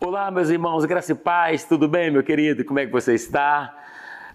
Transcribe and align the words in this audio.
Olá, 0.00 0.30
meus 0.30 0.48
irmãos, 0.48 0.84
graça 0.84 1.10
e 1.10 1.14
paz, 1.16 1.64
tudo 1.64 1.88
bem, 1.88 2.08
meu 2.08 2.22
querido? 2.22 2.64
Como 2.64 2.78
é 2.78 2.86
que 2.86 2.92
você 2.92 3.14
está? 3.14 3.76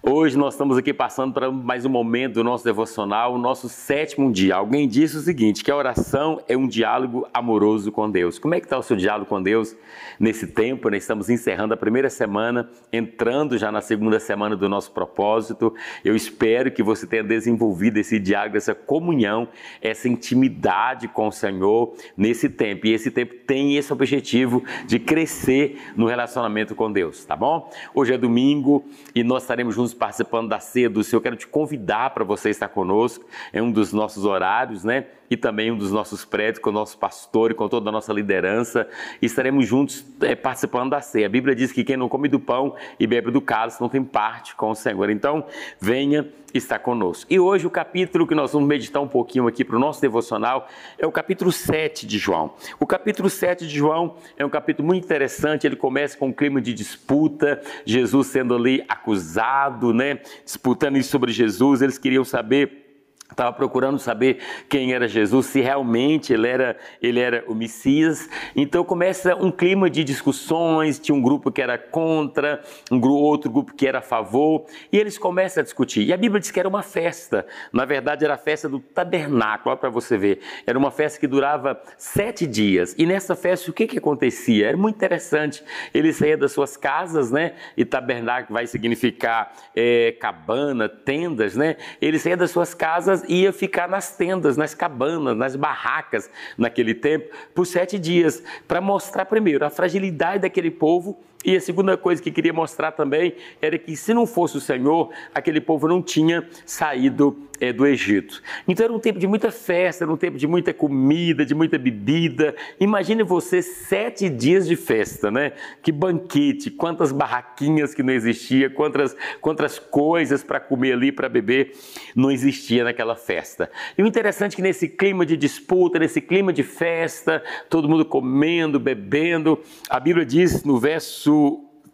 Hoje 0.06 0.36
nós 0.36 0.52
estamos 0.52 0.76
aqui 0.76 0.92
passando 0.92 1.32
para 1.32 1.50
mais 1.50 1.86
um 1.86 1.88
momento 1.88 2.34
do 2.34 2.44
nosso 2.44 2.62
devocional, 2.62 3.32
o 3.32 3.38
nosso 3.38 3.70
sétimo 3.70 4.30
dia. 4.30 4.56
Alguém 4.56 4.86
disse 4.86 5.16
o 5.16 5.20
seguinte, 5.20 5.64
que 5.64 5.70
a 5.70 5.76
oração 5.76 6.38
é 6.46 6.54
um 6.54 6.68
diálogo 6.68 7.26
amoroso 7.32 7.90
com 7.90 8.10
Deus. 8.10 8.38
Como 8.38 8.54
é 8.54 8.60
que 8.60 8.66
está 8.66 8.76
o 8.76 8.82
seu 8.82 8.98
diálogo 8.98 9.26
com 9.26 9.42
Deus 9.42 9.74
nesse 10.20 10.46
tempo? 10.46 10.90
Nós 10.90 11.02
estamos 11.02 11.30
encerrando 11.30 11.72
a 11.72 11.76
primeira 11.76 12.10
semana, 12.10 12.68
entrando 12.92 13.56
já 13.56 13.72
na 13.72 13.80
segunda 13.80 14.20
semana 14.20 14.54
do 14.54 14.68
nosso 14.68 14.92
propósito. 14.92 15.74
Eu 16.04 16.14
espero 16.14 16.70
que 16.70 16.82
você 16.82 17.06
tenha 17.06 17.24
desenvolvido 17.24 17.96
esse 17.96 18.18
diálogo, 18.18 18.58
essa 18.58 18.74
comunhão, 18.74 19.48
essa 19.80 20.06
intimidade 20.06 21.08
com 21.08 21.28
o 21.28 21.32
Senhor 21.32 21.94
nesse 22.14 22.50
tempo. 22.50 22.86
E 22.86 22.92
esse 22.92 23.10
tempo 23.10 23.36
tem 23.46 23.78
esse 23.78 23.90
objetivo 23.90 24.62
de 24.86 24.98
crescer 24.98 25.78
no 25.96 26.04
relacionamento 26.06 26.74
com 26.74 26.92
Deus, 26.92 27.24
tá 27.24 27.34
bom? 27.34 27.70
Hoje 27.94 28.12
é 28.12 28.18
domingo 28.18 28.84
e 29.14 29.24
nós 29.24 29.44
estaremos 29.44 29.74
juntos 29.74 29.93
participando 29.94 30.48
da 30.48 30.60
ceia 30.60 30.90
do 30.90 31.02
Senhor, 31.02 31.20
quero 31.20 31.36
te 31.36 31.46
convidar 31.46 32.10
para 32.10 32.24
você 32.24 32.50
estar 32.50 32.68
conosco. 32.68 33.24
É 33.52 33.62
um 33.62 33.70
dos 33.70 33.92
nossos 33.92 34.24
horários, 34.24 34.84
né? 34.84 35.06
E 35.30 35.36
também 35.36 35.70
um 35.70 35.78
dos 35.78 35.90
nossos 35.90 36.24
prédios 36.24 36.58
com 36.58 36.70
o 36.70 36.72
nosso 36.72 36.98
pastor 36.98 37.50
e 37.50 37.54
com 37.54 37.68
toda 37.68 37.88
a 37.88 37.92
nossa 37.92 38.12
liderança. 38.12 38.86
Estaremos 39.22 39.66
juntos 39.66 40.04
é, 40.20 40.34
participando 40.34 40.90
da 40.90 41.00
ceia. 41.00 41.26
A 41.26 41.30
Bíblia 41.30 41.54
diz 41.54 41.72
que 41.72 41.82
quem 41.82 41.96
não 41.96 42.08
come 42.08 42.28
do 42.28 42.38
pão 42.38 42.74
e 43.00 43.06
bebe 43.06 43.30
do 43.30 43.40
cálice 43.40 43.80
não 43.80 43.88
tem 43.88 44.04
parte 44.04 44.54
com 44.54 44.70
o 44.70 44.74
Senhor. 44.74 45.08
Então, 45.10 45.46
venha 45.80 46.28
estar 46.58 46.78
conosco. 46.78 47.26
E 47.32 47.38
hoje 47.38 47.66
o 47.66 47.70
capítulo 47.70 48.26
que 48.26 48.34
nós 48.34 48.52
vamos 48.52 48.68
meditar 48.68 49.02
um 49.02 49.08
pouquinho 49.08 49.48
aqui 49.48 49.64
para 49.64 49.76
o 49.76 49.78
nosso 49.78 50.00
devocional 50.00 50.68
é 50.96 51.06
o 51.06 51.10
capítulo 51.10 51.50
7 51.50 52.06
de 52.06 52.16
João. 52.16 52.54
O 52.78 52.86
capítulo 52.86 53.28
7 53.28 53.66
de 53.66 53.76
João 53.76 54.16
é 54.36 54.44
um 54.44 54.50
capítulo 54.50 54.86
muito 54.86 55.04
interessante, 55.04 55.66
ele 55.66 55.76
começa 55.76 56.16
com 56.16 56.28
um 56.28 56.32
clima 56.32 56.60
de 56.60 56.72
disputa, 56.72 57.60
Jesus 57.84 58.28
sendo 58.28 58.54
ali 58.54 58.84
acusado, 58.88 59.83
né, 59.92 60.20
disputando 60.44 60.96
isso 60.96 61.10
sobre 61.10 61.32
Jesus, 61.32 61.82
eles 61.82 61.98
queriam 61.98 62.24
saber 62.24 62.83
estava 63.30 63.52
procurando 63.52 63.98
saber 63.98 64.38
quem 64.68 64.92
era 64.92 65.08
Jesus, 65.08 65.46
se 65.46 65.60
realmente 65.60 66.32
ele 66.32 66.46
era, 66.46 66.76
ele 67.00 67.20
era 67.20 67.44
o 67.48 67.54
Messias. 67.54 68.28
Então 68.54 68.84
começa 68.84 69.34
um 69.34 69.50
clima 69.50 69.88
de 69.88 70.04
discussões, 70.04 70.98
tinha 70.98 71.14
um 71.14 71.22
grupo 71.22 71.50
que 71.50 71.62
era 71.62 71.78
contra, 71.78 72.62
um 72.90 73.00
outro 73.08 73.50
grupo 73.50 73.74
que 73.74 73.86
era 73.86 73.98
a 73.98 74.02
favor, 74.02 74.66
e 74.92 74.98
eles 74.98 75.16
começam 75.18 75.60
a 75.60 75.64
discutir. 75.64 76.06
E 76.06 76.12
a 76.12 76.16
Bíblia 76.16 76.40
diz 76.40 76.50
que 76.50 76.60
era 76.60 76.68
uma 76.68 76.82
festa, 76.82 77.46
na 77.72 77.84
verdade 77.84 78.24
era 78.24 78.34
a 78.34 78.38
festa 78.38 78.68
do 78.68 78.78
tabernáculo, 78.78 79.70
olha 79.70 79.80
para 79.80 79.90
você 79.90 80.16
ver. 80.16 80.40
Era 80.66 80.78
uma 80.78 80.90
festa 80.90 81.18
que 81.18 81.26
durava 81.26 81.80
sete 81.96 82.46
dias, 82.46 82.94
e 82.98 83.06
nessa 83.06 83.34
festa 83.34 83.70
o 83.70 83.74
que, 83.74 83.86
que 83.86 83.98
acontecia? 83.98 84.68
Era 84.68 84.76
muito 84.76 84.96
interessante, 84.96 85.64
eles 85.92 86.16
saíam 86.16 86.38
das 86.38 86.52
suas 86.52 86.76
casas, 86.76 87.30
né, 87.30 87.54
e 87.76 87.84
tabernáculo 87.84 88.54
vai 88.54 88.66
significar 88.66 89.52
é, 89.74 90.12
cabana, 90.20 90.88
tendas, 90.88 91.56
né, 91.56 91.76
eles 92.00 92.22
saíam 92.22 92.36
das 92.36 92.50
suas 92.50 92.74
casas 92.74 93.13
ia 93.28 93.52
ficar 93.52 93.88
nas 93.88 94.16
tendas, 94.16 94.56
nas 94.56 94.74
cabanas, 94.74 95.36
nas 95.36 95.54
barracas 95.54 96.30
naquele 96.56 96.94
tempo 96.94 97.34
por 97.54 97.66
sete 97.66 97.98
dias, 97.98 98.42
para 98.66 98.80
mostrar 98.80 99.26
primeiro 99.26 99.64
a 99.64 99.70
fragilidade 99.70 100.40
daquele 100.40 100.70
povo 100.70 101.20
e 101.44 101.56
a 101.56 101.60
segunda 101.60 101.96
coisa 101.96 102.22
que 102.22 102.30
queria 102.30 102.52
mostrar 102.52 102.92
também 102.92 103.34
era 103.60 103.78
que 103.78 103.96
se 103.96 104.14
não 104.14 104.26
fosse 104.26 104.56
o 104.56 104.60
Senhor, 104.60 105.10
aquele 105.34 105.60
povo 105.60 105.86
não 105.86 106.02
tinha 106.02 106.48
saído 106.64 107.36
é, 107.60 107.72
do 107.72 107.86
Egito. 107.86 108.42
Então 108.66 108.84
era 108.84 108.92
um 108.92 108.98
tempo 108.98 109.18
de 109.18 109.26
muita 109.26 109.50
festa, 109.50 110.04
era 110.04 110.12
um 110.12 110.16
tempo 110.16 110.38
de 110.38 110.46
muita 110.46 110.72
comida, 110.72 111.44
de 111.44 111.54
muita 111.54 111.78
bebida. 111.78 112.54
Imagine 112.80 113.22
você 113.22 113.62
sete 113.62 114.28
dias 114.28 114.66
de 114.66 114.76
festa, 114.76 115.30
né? 115.30 115.52
Que 115.82 115.92
banquete, 115.92 116.70
quantas 116.70 117.12
barraquinhas 117.12 117.94
que 117.94 118.02
não 118.02 118.12
existia, 118.12 118.70
quantas, 118.70 119.16
quantas 119.40 119.78
coisas 119.78 120.42
para 120.42 120.58
comer 120.60 120.92
ali, 120.92 121.12
para 121.12 121.28
beber, 121.28 121.72
não 122.14 122.30
existia 122.30 122.84
naquela 122.84 123.16
festa. 123.16 123.70
E 123.96 124.02
o 124.02 124.06
interessante 124.06 124.54
é 124.54 124.56
que 124.56 124.62
nesse 124.62 124.88
clima 124.88 125.26
de 125.26 125.36
disputa, 125.36 125.98
nesse 125.98 126.20
clima 126.20 126.52
de 126.52 126.62
festa, 126.62 127.42
todo 127.68 127.88
mundo 127.88 128.04
comendo, 128.04 128.80
bebendo, 128.80 129.60
a 129.88 130.00
Bíblia 130.00 130.24
diz 130.24 130.64
no 130.64 130.78
verso 130.78 131.33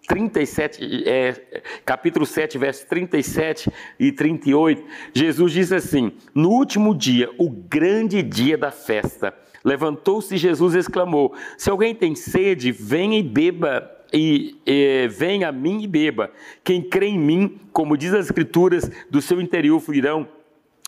37, 0.09 1.05
é, 1.07 1.63
capítulo 1.85 2.27
7, 2.27 2.59
verso 2.59 2.87
37 2.89 3.71
e 3.99 4.11
38, 4.11 4.85
Jesus 5.15 5.53
diz 5.53 5.73
assim: 5.73 6.13
No 6.35 6.51
último 6.51 6.95
dia, 6.95 7.31
o 7.39 7.49
grande 7.49 8.23
dia 8.23 8.59
da 8.59 8.71
festa, 8.71 9.33
levantou-se 9.65 10.37
Jesus 10.37 10.75
e 10.75 10.79
exclamou: 10.79 11.35
Se 11.57 11.71
alguém 11.71 11.95
tem 11.95 12.15
sede, 12.15 12.73
venha 12.73 13.19
e 13.19 13.23
beba 13.23 13.89
e, 14.13 14.57
e 14.67 15.09
venha 15.09 15.49
a 15.49 15.53
mim 15.53 15.83
e 15.83 15.87
beba. 15.87 16.33
Quem 16.65 16.83
crê 16.83 17.07
em 17.07 17.19
mim, 17.19 17.61
como 17.73 17.97
diz 17.97 18.13
as 18.13 18.27
escrituras, 18.27 18.91
do 19.09 19.23
seu 19.23 19.41
interior 19.41 19.79
fluirão 19.81 20.27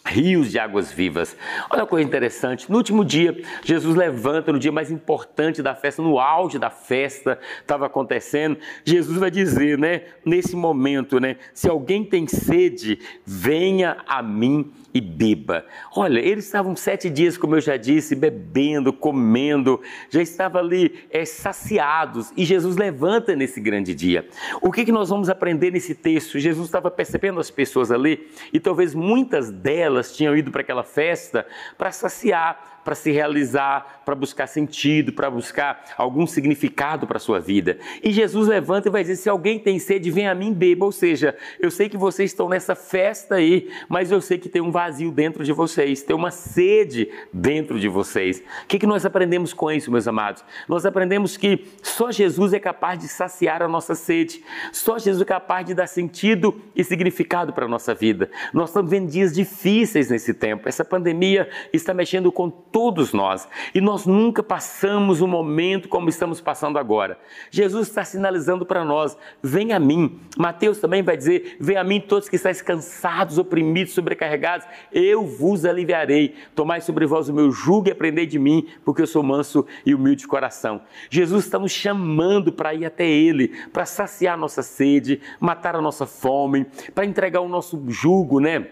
rios 0.05 0.51
de 0.51 0.59
águas 0.59 0.93
vivas. 0.93 1.37
Olha 1.71 1.85
a 1.85 1.87
coisa 1.87 2.07
interessante. 2.07 2.71
No 2.71 2.77
último 2.77 3.05
dia, 3.05 3.41
Jesus 3.65 3.95
levanta, 3.95 4.53
no 4.53 4.59
dia 4.59 4.73
mais 4.73 4.91
importante 4.91 5.63
da 5.63 5.75
festa, 5.75 6.03
no 6.03 6.19
auge 6.19 6.59
da 6.59 6.71
festa, 6.71 7.39
estava 7.61 7.87
acontecendo. 7.87 8.59
Jesus 8.85 9.19
vai 9.19 9.31
dizer, 9.31 9.79
né, 9.79 10.03
nesse 10.25 10.57
momento, 10.57 11.21
né, 11.21 11.37
se 11.55 11.69
alguém 11.69 12.05
tem 12.05 12.27
sede, 12.27 12.99
venha 13.25 13.99
a 14.07 14.23
mim 14.23 14.73
e 14.93 15.01
beba. 15.01 15.65
Olha, 15.97 16.19
eles 16.19 16.45
estavam 16.45 16.77
sete 16.77 17.09
dias, 17.09 17.39
como 17.39 17.57
eu 17.57 17.61
já 17.61 17.77
disse, 17.77 18.15
bebendo, 18.15 18.93
comendo, 18.93 19.81
já 20.11 20.21
estavam 20.21 20.61
ali 20.61 21.07
é, 21.11 21.25
saciados 21.25 22.33
e 22.37 22.45
Jesus 22.45 22.77
levanta 22.77 23.35
nesse 23.35 23.61
grande 23.61 23.95
dia. 23.95 24.29
O 24.61 24.71
que, 24.71 24.85
que 24.85 24.93
nós 24.93 25.09
vamos 25.09 25.31
aprender 25.31 25.71
nesse 25.71 25.95
texto? 25.95 26.39
Jesus 26.39 26.67
estava 26.67 26.91
percebendo 26.91 27.41
as 27.41 27.51
pessoas 27.51 27.91
ali 27.91 28.29
e 28.53 28.61
talvez 28.61 28.95
muitas 28.95 29.51
delas 29.51 29.92
tinham 30.15 30.37
ido 30.37 30.51
para 30.51 30.63
aquela 30.63 30.83
festa 30.83 31.47
para 31.77 31.93
saciar 31.93 32.82
para 32.85 32.95
se 32.95 33.11
realizar, 33.11 34.03
para 34.05 34.15
buscar 34.15 34.47
sentido, 34.47 35.13
para 35.13 35.31
buscar 35.31 35.85
algum 35.97 36.27
significado 36.27 37.07
para 37.07 37.17
a 37.17 37.21
sua 37.21 37.41
vida. 37.41 37.79
E 38.03 38.11
Jesus 38.11 38.49
levanta 38.49 38.89
e 38.89 38.91
vai 38.91 39.03
dizer: 39.03 39.17
se 39.17 39.29
alguém 39.29 39.59
tem 39.59 39.79
sede, 39.79 40.11
vem 40.11 40.29
a 40.29 40.35
mim 40.35 40.53
beba. 40.53 40.85
Ou 40.85 40.93
seja, 40.93 41.37
eu 41.61 41.71
sei 41.71 41.89
que 41.89 41.97
vocês 41.97 42.31
estão 42.31 42.49
nessa 42.49 42.75
festa 42.75 43.37
aí, 43.37 43.71
mas 43.89 44.11
eu 44.11 44.21
sei 44.21 44.39
que 44.39 44.49
tem 44.49 44.63
um 44.63 44.71
vazio 44.71 45.11
dentro 45.11 45.45
de 45.45 45.53
vocês, 45.53 46.03
tem 46.03 46.15
uma 46.15 46.31
sede 46.31 47.11
dentro 47.33 47.79
de 47.79 47.89
vocês. 47.89 48.43
O 48.65 48.67
que, 48.67 48.79
que 48.79 48.87
nós 48.87 49.05
aprendemos 49.07 49.53
com 49.53 49.71
isso, 49.71 49.91
meus 49.91 50.09
amados? 50.09 50.45
Nós 50.69 50.85
aprendemos 50.85 51.37
que 51.37 51.67
só 51.83 52.11
Jesus 52.11 52.53
é 52.53 52.61
capaz 52.61 52.99
de 52.99 53.09
saciar 53.09 53.63
a 53.63 53.69
nossa 53.69 53.95
sede, 53.95 54.43
só 54.73 54.99
Jesus 54.99 55.23
é 55.23 55.25
capaz 55.25 55.67
de 55.67 55.75
dar 55.75 55.87
sentido 55.87 56.61
e 56.75 56.83
significado 56.83 57.53
para 57.53 57.65
a 57.65 57.69
nossa 57.69 57.95
vida. 57.95 58.31
Nós 58.53 58.71
estamos 58.71 58.91
vendo 58.91 59.11
dias 59.11 59.33
difíceis 59.33 60.11
nesse 60.11 60.35
tempo, 60.35 60.69
essa 60.69 60.85
pandemia 60.85 61.49
está 61.73 61.95
mexendo 61.95 62.31
com 62.33 62.51
todos 62.73 63.13
nós. 63.13 63.47
E 63.75 63.81
nós 63.81 64.07
nunca 64.07 64.43
passamos 64.43 65.21
um 65.21 65.27
momento 65.29 65.89
como 65.89 66.09
estamos 66.09 66.41
passando 66.41 66.79
agora. 66.79 67.19
Jesus 67.51 67.89
está 67.89 68.05
sinalizando 68.05 68.65
para 68.65 68.85
nós: 68.85 69.17
vem 69.43 69.73
a 69.73 69.79
mim. 69.79 70.19
Mateus 70.37 70.79
também 70.79 71.03
vai 71.03 71.17
dizer: 71.17 71.57
vem 71.61 71.77
a 71.77 71.85
mim 71.85 72.01
todos 72.01 72.29
que 72.29 72.37
estáis 72.37 72.63
cansados, 72.63 73.39
oprimidos, 73.39 73.93
sobrecarregados, 73.93 74.67
eu 74.91 75.25
vos 75.25 75.65
aliviarei. 75.65 76.35
Tomai 76.55 76.81
sobre 76.81 77.07
vós 77.07 77.29
o 77.29 77.35
meu 77.35 77.51
jugo 77.51 77.89
e 77.89 77.93
aprendei 77.93 78.27
de 78.27 78.39
mim, 78.39 78.67
porque 78.85 79.03
eu 79.03 79.07
sou 79.07 79.23
manso 79.23 79.67
e 79.85 79.95
humilde 79.95 80.23
de 80.23 80.27
coração. 80.27 80.81
Jesus 81.11 81.45
está 81.45 81.59
nos 81.59 81.73
chamando 81.73 82.53
para 82.53 82.75
ir 82.75 82.87
até 82.87 83.07
Ele, 83.07 83.49
para 83.73 83.85
saciar 83.85 84.39
nossa 84.39 84.63
sede, 84.63 85.21
matar 85.39 85.77
a 85.77 85.81
nossa 85.83 86.07
fome, 86.07 86.67
para 86.95 87.05
entregar 87.05 87.41
o 87.41 87.49
nosso 87.49 87.83
jugo, 87.89 88.41
né? 88.41 88.67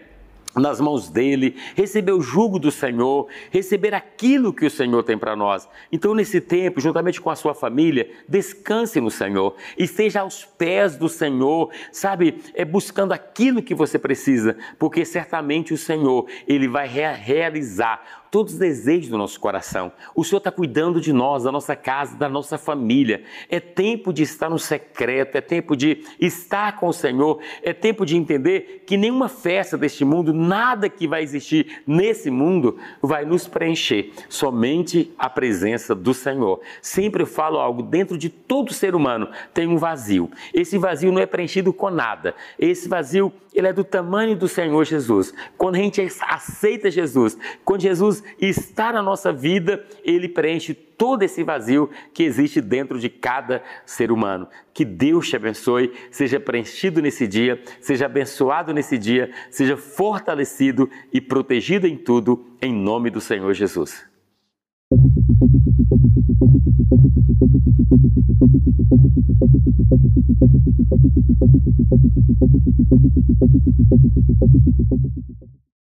Nas 0.55 0.81
mãos 0.81 1.09
dele, 1.09 1.55
receber 1.75 2.11
o 2.11 2.21
jugo 2.21 2.59
do 2.59 2.71
Senhor, 2.71 3.27
receber 3.49 3.93
aquilo 3.93 4.53
que 4.53 4.65
o 4.65 4.71
Senhor 4.71 5.03
tem 5.03 5.17
para 5.17 5.35
nós. 5.35 5.67
Então, 5.91 6.13
nesse 6.13 6.41
tempo, 6.41 6.81
juntamente 6.81 7.21
com 7.21 7.29
a 7.29 7.35
sua 7.35 7.53
família, 7.53 8.09
descanse 8.27 8.99
no 8.99 9.09
Senhor, 9.09 9.55
esteja 9.77 10.21
aos 10.21 10.43
pés 10.43 10.97
do 10.97 11.07
Senhor, 11.07 11.71
sabe, 11.91 12.41
é 12.53 12.65
buscando 12.65 13.13
aquilo 13.13 13.63
que 13.63 13.73
você 13.73 13.97
precisa, 13.97 14.57
porque 14.77 15.05
certamente 15.05 15.73
o 15.73 15.77
Senhor, 15.77 16.27
ele 16.47 16.67
vai 16.67 16.87
realizar 16.87 18.20
todos 18.31 18.53
os 18.53 18.59
desejos 18.59 19.09
do 19.09 19.17
nosso 19.17 19.37
coração. 19.37 19.91
O 20.15 20.23
Senhor 20.23 20.37
está 20.37 20.49
cuidando 20.49 21.01
de 21.01 21.11
nós, 21.11 21.43
da 21.43 21.51
nossa 21.51 21.75
casa, 21.75 22.15
da 22.15 22.29
nossa 22.29 22.57
família. 22.57 23.23
É 23.49 23.59
tempo 23.59 24.13
de 24.13 24.23
estar 24.23 24.49
no 24.49 24.57
secreto, 24.57 25.35
é 25.35 25.41
tempo 25.41 25.75
de 25.75 26.05
estar 26.17 26.79
com 26.79 26.87
o 26.87 26.93
Senhor, 26.93 27.39
é 27.61 27.73
tempo 27.73 28.05
de 28.05 28.15
entender 28.15 28.83
que 28.87 28.95
nenhuma 28.95 29.27
festa 29.27 29.77
deste 29.77 30.05
mundo, 30.05 30.33
nada 30.33 30.87
que 30.87 31.05
vai 31.07 31.21
existir 31.21 31.81
nesse 31.85 32.31
mundo 32.31 32.77
vai 33.01 33.25
nos 33.25 33.49
preencher. 33.49 34.13
Somente 34.29 35.13
a 35.19 35.29
presença 35.29 35.93
do 35.93 36.13
Senhor. 36.13 36.61
Sempre 36.81 37.25
falo 37.25 37.59
algo, 37.59 37.83
dentro 37.83 38.17
de 38.17 38.29
todo 38.29 38.73
ser 38.73 38.95
humano 38.95 39.27
tem 39.53 39.67
um 39.67 39.77
vazio. 39.77 40.31
Esse 40.53 40.77
vazio 40.77 41.11
não 41.11 41.21
é 41.21 41.25
preenchido 41.25 41.73
com 41.73 41.89
nada. 41.89 42.33
Esse 42.57 42.87
vazio, 42.87 43.33
ele 43.53 43.67
é 43.67 43.73
do 43.73 43.83
tamanho 43.83 44.37
do 44.37 44.47
Senhor 44.47 44.85
Jesus. 44.85 45.33
Quando 45.57 45.75
a 45.75 45.79
gente 45.79 46.01
aceita 46.29 46.89
Jesus, 46.89 47.37
quando 47.65 47.81
Jesus 47.81 48.20
está 48.39 48.91
na 48.93 49.01
nossa 49.01 49.31
vida, 49.31 49.85
ele 50.03 50.27
preenche 50.27 50.73
todo 50.73 51.23
esse 51.23 51.43
vazio 51.43 51.89
que 52.13 52.23
existe 52.23 52.61
dentro 52.61 52.99
de 52.99 53.09
cada 53.09 53.63
ser 53.85 54.11
humano. 54.11 54.47
Que 54.73 54.85
Deus 54.85 55.27
te 55.27 55.35
abençoe, 55.35 55.91
seja 56.11 56.39
preenchido 56.39 57.01
nesse 57.01 57.27
dia, 57.27 57.61
seja 57.79 58.05
abençoado 58.05 58.73
nesse 58.73 58.97
dia, 58.97 59.31
seja 59.49 59.75
fortalecido 59.75 60.89
e 61.11 61.19
protegido 61.19 61.87
em 61.87 61.97
tudo, 61.97 62.45
em 62.61 62.73
nome 62.73 63.09
do 63.09 63.19
Senhor 63.19 63.53
Jesus. 63.53 64.05